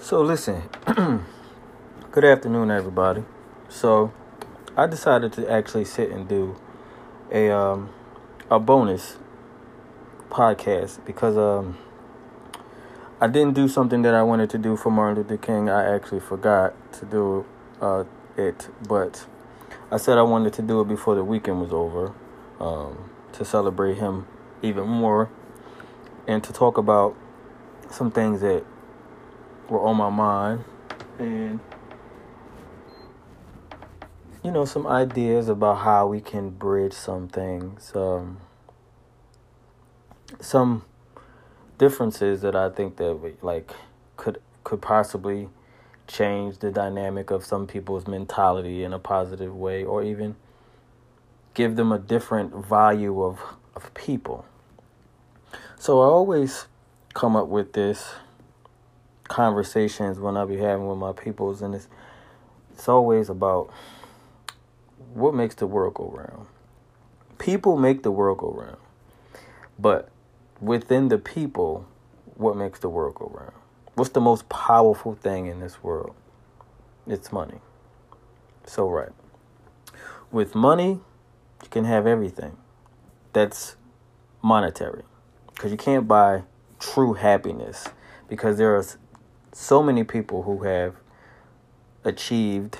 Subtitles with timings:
[0.00, 0.62] So listen,
[2.12, 3.24] good afternoon, everybody.
[3.68, 4.12] So
[4.76, 6.56] I decided to actually sit and do
[7.32, 7.90] a um
[8.48, 9.16] a bonus
[10.28, 11.76] podcast because um
[13.20, 15.68] I didn't do something that I wanted to do for Martin Luther King.
[15.68, 17.46] I actually forgot to do
[17.80, 18.04] uh,
[18.36, 19.26] it, but
[19.90, 22.12] I said I wanted to do it before the weekend was over
[22.60, 24.26] um, to celebrate him
[24.62, 25.30] even more
[26.26, 27.16] and to talk about
[27.90, 28.64] some things that
[29.68, 30.64] were on my mind
[31.18, 31.60] and
[34.42, 38.38] you know some ideas about how we can bridge some things um,
[40.40, 40.84] some
[41.78, 43.72] differences that I think that we, like
[44.16, 45.48] could could possibly
[46.06, 50.36] change the dynamic of some people's mentality in a positive way or even
[51.54, 53.40] give them a different value of
[53.74, 54.44] of people.
[55.78, 56.66] So I always
[57.12, 58.14] come up with this
[59.28, 61.88] conversations when I be having with my peoples and it's
[62.72, 63.70] it's always about
[65.14, 66.46] what makes the world go round.
[67.38, 68.78] People make the world go round.
[69.78, 70.08] But
[70.60, 71.86] within the people,
[72.36, 73.63] what makes the world go round?
[73.94, 76.14] What's the most powerful thing in this world?
[77.06, 77.58] It's money.
[78.66, 79.12] So, right.
[80.32, 81.00] With money,
[81.62, 82.56] you can have everything
[83.32, 83.76] that's
[84.42, 85.04] monetary.
[85.54, 86.42] Because you can't buy
[86.80, 87.86] true happiness.
[88.28, 88.84] Because there are
[89.52, 90.96] so many people who have
[92.02, 92.78] achieved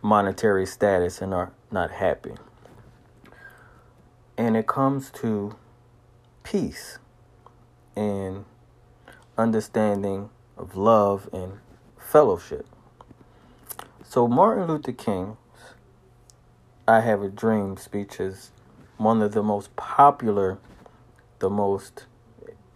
[0.00, 2.32] monetary status and are not happy.
[4.38, 5.56] And it comes to
[6.42, 6.98] peace
[7.94, 8.44] and
[9.36, 11.58] understanding of love and
[11.98, 12.66] fellowship.
[14.02, 15.36] So Martin Luther King's
[16.88, 18.52] I Have a Dream speech is
[18.96, 20.58] one of the most popular,
[21.40, 22.06] the most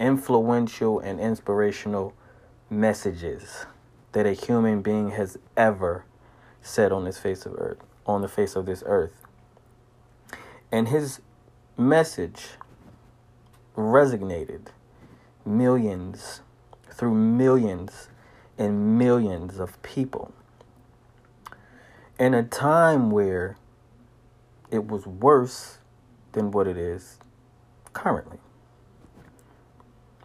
[0.01, 2.13] influential and inspirational
[2.69, 3.67] messages
[4.13, 6.05] that a human being has ever
[6.61, 9.13] said on this face of earth, on the face of this earth.
[10.73, 11.20] And his
[11.77, 12.48] message
[13.77, 14.67] resonated
[15.45, 16.40] millions,
[17.00, 18.11] through millions
[18.58, 20.34] and millions of people.
[22.18, 23.56] In a time where
[24.70, 25.78] it was worse
[26.33, 27.16] than what it is
[27.94, 28.36] currently.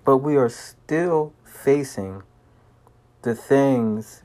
[0.04, 2.24] But we are still facing
[3.22, 4.24] the things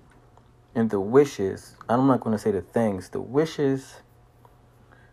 [0.74, 1.76] and the wishes.
[1.88, 4.00] I'm not going to say the things, the wishes,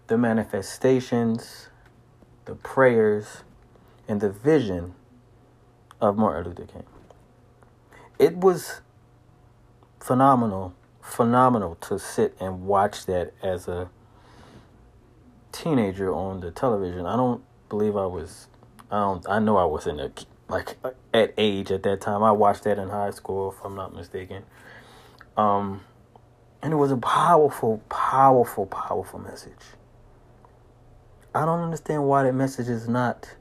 [0.07, 1.69] the manifestations,
[2.45, 3.43] the prayers,
[4.07, 4.95] and the vision
[6.01, 6.96] of Martin Luther King.
[8.19, 8.81] It was
[9.99, 13.89] phenomenal, phenomenal to sit and watch that as a
[15.51, 17.05] teenager on the television.
[17.05, 18.47] I don't believe I was.
[18.89, 19.29] I don't.
[19.29, 20.11] I know I wasn't a,
[20.49, 20.77] like
[21.13, 22.23] at age at that time.
[22.23, 24.43] I watched that in high school, if I'm not mistaken.
[25.35, 25.81] Um,
[26.61, 29.53] and it was a powerful, powerful, powerful message.
[31.35, 33.35] I don't understand why that message is not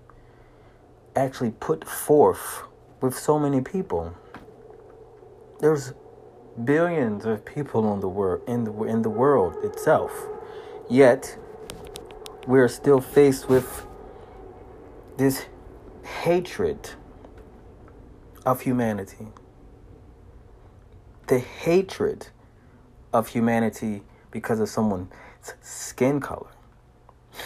[1.14, 2.62] actually put forth
[3.00, 4.14] with so many people.
[5.58, 5.94] There's
[6.62, 10.12] billions of people on the world in the in the world itself.
[10.88, 11.38] Yet
[12.46, 13.86] we're still faced with
[15.16, 15.46] this
[16.22, 16.90] hatred
[18.44, 19.28] of humanity.
[21.26, 22.28] The hatred
[23.12, 25.10] of humanity because of someone's
[25.62, 26.50] skin color.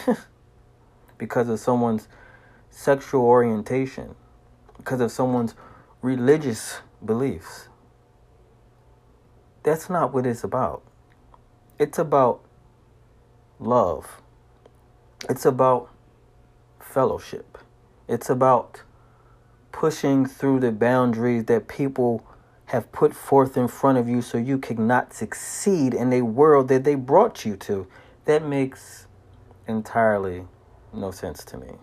[1.17, 2.07] because of someone's
[2.69, 4.15] sexual orientation,
[4.77, 5.55] because of someone's
[6.01, 7.69] religious beliefs.
[9.63, 10.83] That's not what it's about.
[11.77, 12.41] It's about
[13.59, 14.21] love.
[15.29, 15.89] It's about
[16.79, 17.57] fellowship.
[18.07, 18.81] It's about
[19.71, 22.25] pushing through the boundaries that people
[22.65, 26.83] have put forth in front of you so you cannot succeed in a world that
[26.83, 27.87] they brought you to.
[28.25, 29.07] That makes
[29.67, 30.45] entirely
[30.93, 31.73] no sense to me.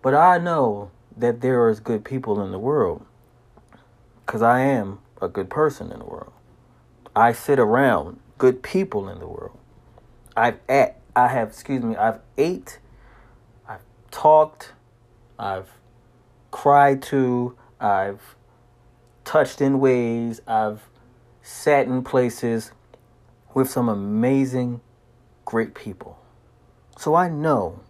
[0.00, 3.04] But I know that there is good people in the world
[4.26, 6.32] because I am a good person in the world.
[7.14, 9.58] I sit around good people in the world.
[10.36, 12.78] I've at I have excuse me, I've ate,
[13.68, 14.72] I've talked,
[15.38, 15.68] I've
[16.50, 18.34] cried to, I've
[19.24, 20.82] touched in ways, I've
[21.42, 22.72] sat in places
[23.54, 24.80] with some amazing
[25.44, 26.18] great people.
[26.96, 27.80] So I know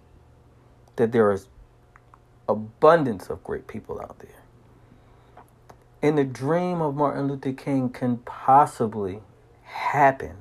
[0.96, 1.48] that there is
[2.48, 4.41] abundance of great people out there.
[6.02, 9.20] And the dream of Martin Luther King can possibly
[9.62, 10.36] happen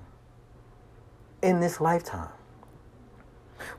[1.42, 2.30] in this lifetime.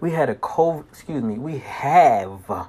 [0.01, 2.69] We had a COVID, excuse me, we have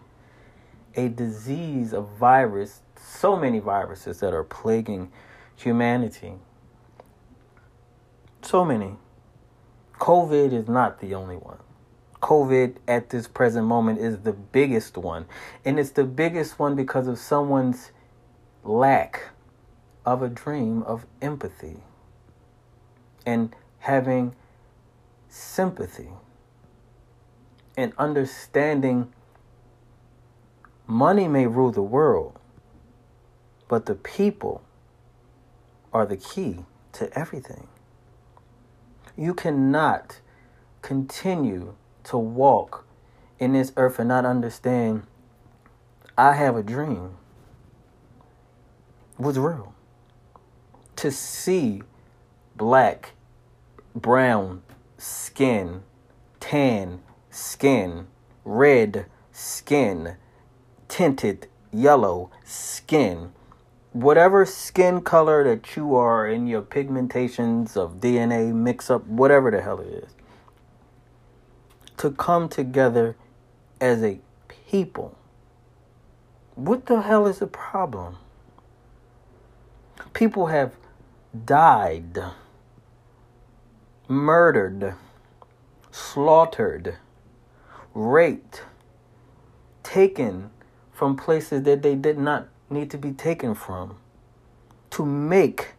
[0.95, 5.12] a disease, a virus, so many viruses that are plaguing
[5.56, 6.33] humanity.
[8.42, 8.95] So many.
[10.00, 11.60] COVID is not the only one.
[12.21, 15.25] COVID at this present moment is the biggest one.
[15.63, 17.92] And it's the biggest one because of someone's
[18.63, 19.30] lack
[20.06, 21.77] of a dream of empathy
[23.25, 24.36] and having
[25.30, 26.10] sympathy
[27.75, 29.12] and understanding
[30.86, 32.38] money may rule the world,
[33.68, 34.62] but the people
[35.92, 37.68] are the key to everything.
[39.18, 40.19] You cannot
[40.81, 41.75] continue
[42.06, 42.86] to walk
[43.39, 45.04] in this earth and not understand
[46.18, 47.18] I have a dream
[49.18, 49.74] was real.
[50.98, 51.83] To see
[52.56, 53.12] black,
[53.95, 54.63] brown
[54.98, 55.83] skin,
[56.39, 58.07] tan skin,
[58.45, 60.15] red skin,
[60.88, 63.31] tinted yellow skin,
[63.92, 69.62] whatever skin color that you are in your pigmentations of DNA mix up, whatever the
[69.62, 70.12] hell it is,
[71.98, 73.15] to come together
[73.80, 75.18] as a people.
[76.56, 78.18] What the hell is the problem?
[80.13, 80.75] People have
[81.45, 82.19] died,
[84.07, 84.94] murdered,
[85.92, 86.98] slaughtered,
[87.95, 88.62] raped,
[89.81, 90.51] taken
[90.92, 93.98] from places that they did not need to be taken from
[94.92, 95.74] to make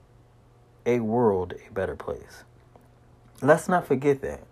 [0.85, 2.43] a world a better place.
[3.41, 4.47] Let's not forget that.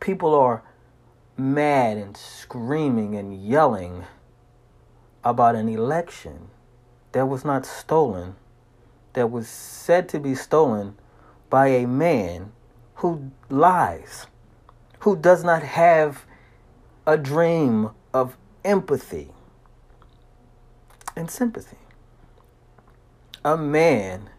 [0.00, 0.62] People are
[1.36, 4.04] mad and screaming and yelling
[5.24, 6.48] about an election
[7.12, 8.36] that was not stolen,
[9.12, 10.96] that was said to be stolen
[11.50, 12.52] by a man
[12.96, 14.26] who lies,
[15.00, 16.24] who does not have
[17.06, 19.30] a dream of empathy
[21.16, 21.76] and sympathy.
[23.44, 24.30] A man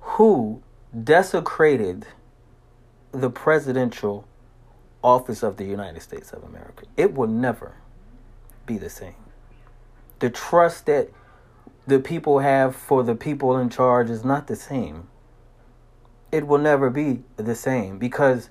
[0.00, 0.62] who
[1.04, 2.06] desecrated
[3.12, 4.26] the presidential
[5.02, 6.84] office of the United States of America.
[6.96, 7.74] It will never
[8.66, 9.14] be the same.
[10.18, 11.10] The trust that
[11.88, 15.08] the people have for the people in charge is not the same.
[16.30, 18.50] It will never be the same because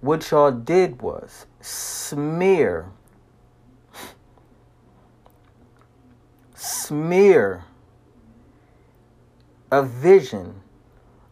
[0.00, 2.86] what y'all did was smear
[6.54, 7.64] smear
[9.72, 10.60] a vision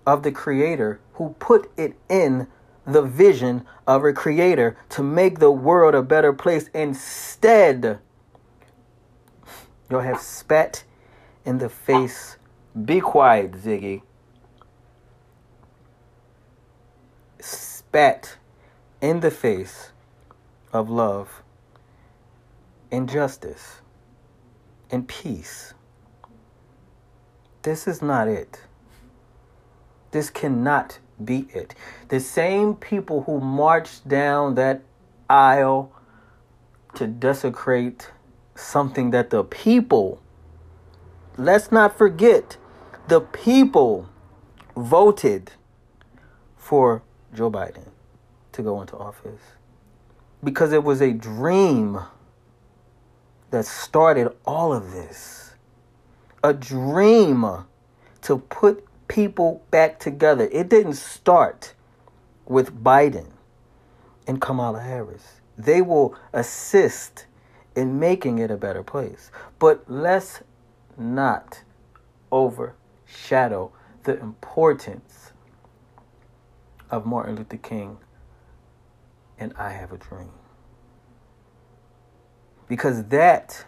[0.05, 2.49] of the creator who put it in
[2.85, 8.01] the vision of a creator to make the world a better place instead
[9.93, 10.85] you'll have spat
[11.45, 12.39] in the face
[12.87, 14.01] be quiet ziggy
[17.39, 18.39] spat
[19.03, 19.91] in the face
[20.73, 21.43] of love
[22.91, 23.83] and justice
[24.91, 25.75] and peace.
[27.61, 28.63] This is not it.
[30.11, 31.75] This cannot be it.
[32.09, 34.81] The same people who marched down that
[35.29, 35.93] aisle
[36.95, 38.11] to desecrate
[38.55, 40.21] something that the people,
[41.37, 42.57] let's not forget,
[43.09, 44.09] the people
[44.77, 45.53] voted
[46.57, 47.03] for
[47.35, 47.89] Joe Biden
[48.53, 49.41] to go into office
[50.45, 52.01] because it was a dream
[53.51, 55.55] that started all of this.
[56.43, 57.47] A dream
[58.23, 60.49] to put people back together.
[60.51, 61.75] It didn't start
[62.47, 63.27] with Biden
[64.27, 65.41] and Kamala Harris.
[65.57, 67.27] They will assist
[67.75, 69.31] in making it a better place.
[69.59, 70.43] But let's
[70.97, 71.63] not
[72.31, 73.73] overshadow
[74.05, 75.33] the importance
[76.91, 77.99] of Martin Luther King
[79.39, 80.31] and I Have a Dream
[82.69, 83.67] because that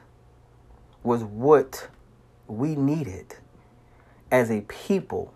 [1.02, 1.88] was what
[2.46, 3.36] we needed
[4.30, 5.34] as a people,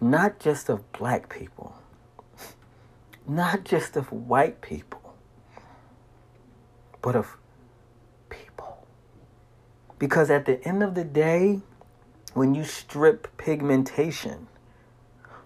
[0.00, 1.76] not just of black people,
[3.28, 4.97] not just of white people,
[7.02, 7.36] but of
[8.30, 8.86] people.
[9.98, 11.60] Because at the end of the day,
[12.34, 14.48] when you strip pigmentation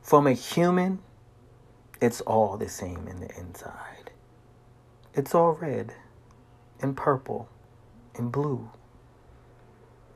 [0.03, 0.99] from a human,
[2.01, 4.11] it's all the same in the inside.
[5.15, 5.95] It's all red
[6.81, 7.49] and purple
[8.17, 8.71] and blue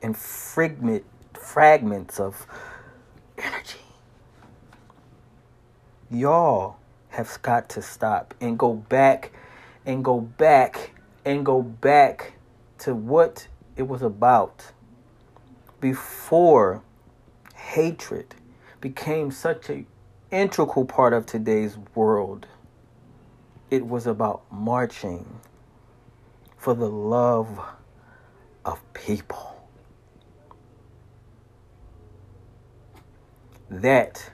[0.02, 2.46] and fragment fragments of
[3.38, 3.78] energy.
[6.10, 6.76] Y'all
[7.10, 9.32] have got to stop and go back
[9.84, 10.92] and go back
[11.26, 12.34] and go back
[12.78, 14.72] to what it was about
[15.80, 16.82] before
[17.56, 18.36] hatred
[18.80, 19.84] became such a
[20.30, 22.46] integral part of today's world.
[23.70, 25.40] It was about marching
[26.56, 27.60] for the love
[28.64, 29.66] of people.
[33.68, 34.30] That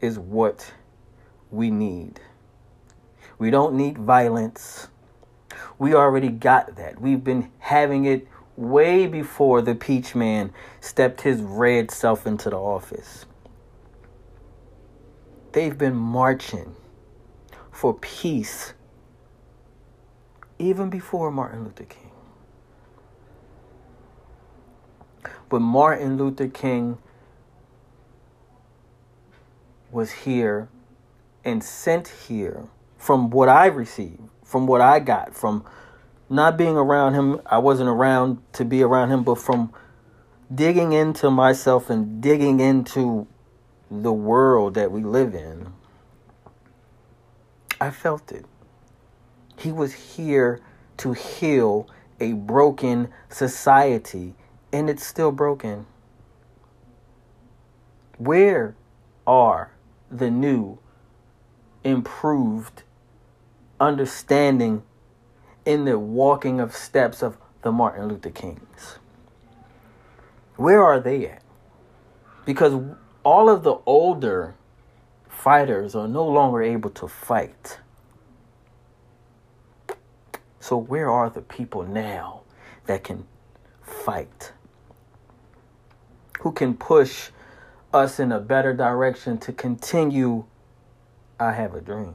[0.00, 0.72] is what
[1.52, 2.20] we need.
[3.38, 4.88] We don't need violence.
[5.78, 7.00] We already got that.
[7.00, 12.58] We've been having it way before the Peach Man stepped his red self into the
[12.58, 13.26] office.
[15.52, 16.74] They've been marching
[17.70, 18.74] for peace
[20.58, 22.10] even before Martin Luther King.
[25.48, 26.98] But Martin Luther King
[29.90, 30.68] was here
[31.44, 34.23] and sent here from what I received,
[34.54, 35.64] from what I got, from
[36.30, 37.40] not being around him.
[37.44, 39.72] I wasn't around to be around him, but from
[40.54, 43.26] digging into myself and digging into
[43.90, 45.72] the world that we live in,
[47.80, 48.46] I felt it.
[49.58, 50.60] He was here
[50.98, 51.88] to heal
[52.20, 54.34] a broken society,
[54.72, 55.84] and it's still broken.
[58.18, 58.76] Where
[59.26, 59.72] are
[60.12, 60.78] the new,
[61.82, 62.84] improved
[63.80, 64.82] understanding
[65.64, 68.98] in the walking of steps of the Martin Luther Kings?
[70.56, 71.42] Where are they at?
[72.44, 72.80] Because
[73.24, 74.54] all of the older
[75.28, 77.78] fighters are no longer able to fight.
[80.60, 82.42] So, where are the people now
[82.86, 83.26] that can
[83.82, 84.52] fight?
[86.40, 87.30] Who can push
[87.92, 90.44] us in a better direction to continue?
[91.38, 92.14] I have a dream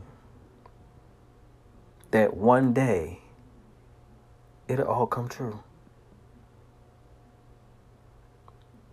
[2.11, 3.19] that one day
[4.67, 5.63] it'll all come true.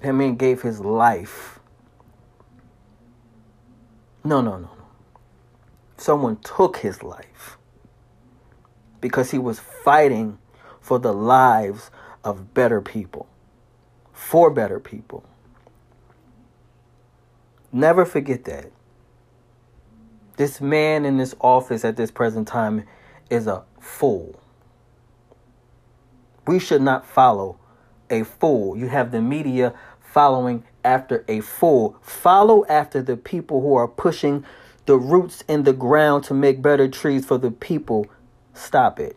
[0.00, 1.58] That man gave his life.
[4.24, 4.70] No, no, no, no.
[5.96, 7.56] Someone took his life
[9.00, 10.38] because he was fighting
[10.80, 11.90] for the lives
[12.22, 13.28] of better people,
[14.12, 15.24] for better people.
[17.72, 18.70] Never forget that.
[20.36, 22.84] This man in this office at this present time
[23.30, 24.40] is a fool.
[26.46, 27.58] We should not follow
[28.08, 28.76] a fool.
[28.76, 31.96] You have the media following after a fool.
[32.00, 34.44] Follow after the people who are pushing
[34.86, 38.06] the roots in the ground to make better trees for the people.
[38.54, 39.16] Stop it.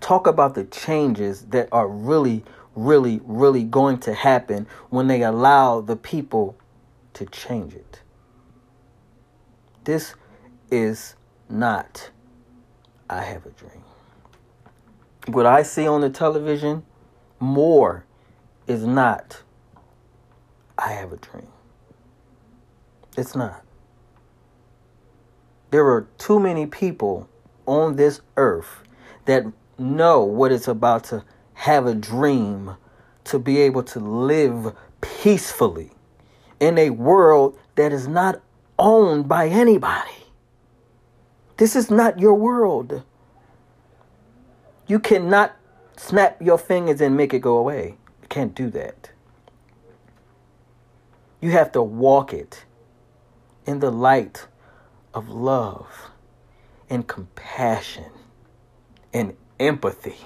[0.00, 2.44] Talk about the changes that are really,
[2.76, 6.56] really, really going to happen when they allow the people
[7.14, 8.02] to change it.
[9.84, 10.14] This
[10.70, 11.16] is
[11.50, 12.10] not
[13.10, 13.82] I have a dream.
[15.28, 16.84] What I see on the television
[17.40, 18.04] more
[18.66, 19.42] is not
[20.76, 21.48] I have a dream.
[23.16, 23.64] It's not.
[25.70, 27.28] There are too many people
[27.66, 28.82] on this earth
[29.24, 29.44] that
[29.76, 31.24] know what it's about to
[31.54, 32.76] have a dream
[33.24, 35.90] to be able to live peacefully
[36.60, 38.40] in a world that is not
[38.78, 40.17] owned by anybody.
[41.58, 43.02] This is not your world.
[44.86, 45.56] You cannot
[45.96, 47.98] snap your fingers and make it go away.
[48.22, 49.10] You can't do that.
[51.40, 52.64] You have to walk it
[53.66, 54.46] in the light
[55.12, 56.10] of love
[56.88, 58.12] and compassion
[59.12, 60.18] and empathy.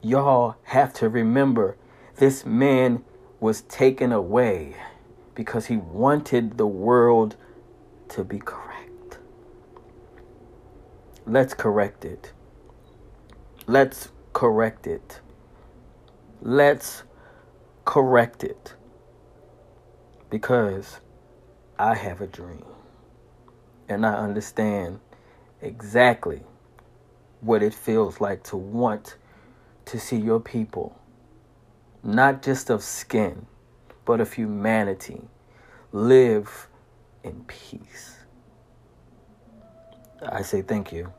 [0.00, 1.76] Y'all have to remember
[2.16, 3.04] this man
[3.40, 4.74] was taken away
[5.34, 7.36] because he wanted the world
[8.10, 9.18] to be correct.
[11.26, 12.32] Let's correct it.
[13.66, 15.20] Let's correct it.
[16.40, 17.02] Let's
[17.84, 18.74] correct it.
[20.30, 21.00] Because
[21.78, 22.64] I have a dream.
[23.88, 25.00] And I understand
[25.60, 26.42] exactly
[27.40, 29.16] what it feels like to want
[29.86, 30.98] to see your people,
[32.02, 33.46] not just of skin,
[34.04, 35.22] but of humanity,
[35.92, 36.67] live
[37.28, 38.16] in peace.
[40.26, 41.12] I say thank you.